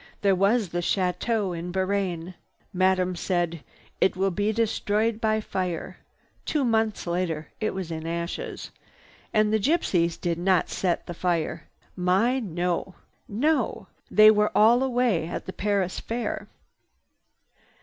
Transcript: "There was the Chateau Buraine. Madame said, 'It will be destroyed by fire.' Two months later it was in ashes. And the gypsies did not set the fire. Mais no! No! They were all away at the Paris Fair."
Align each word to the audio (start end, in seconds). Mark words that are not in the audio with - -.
"There 0.23 0.33
was 0.33 0.69
the 0.69 0.81
Chateau 0.81 1.53
Buraine. 1.69 2.33
Madame 2.73 3.15
said, 3.15 3.63
'It 4.01 4.17
will 4.17 4.31
be 4.31 4.51
destroyed 4.51 5.21
by 5.21 5.39
fire.' 5.39 5.97
Two 6.43 6.63
months 6.65 7.05
later 7.05 7.49
it 7.59 7.75
was 7.75 7.91
in 7.91 8.07
ashes. 8.07 8.71
And 9.31 9.53
the 9.53 9.59
gypsies 9.59 10.19
did 10.19 10.39
not 10.39 10.69
set 10.71 11.05
the 11.05 11.13
fire. 11.13 11.65
Mais 11.95 12.41
no! 12.41 12.95
No! 13.27 13.85
They 14.09 14.31
were 14.31 14.51
all 14.57 14.81
away 14.81 15.27
at 15.27 15.45
the 15.45 15.53
Paris 15.53 15.99
Fair." 15.99 16.47